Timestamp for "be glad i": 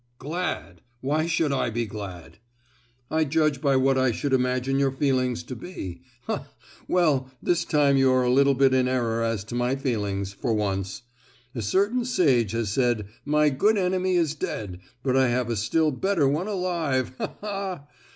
1.69-3.23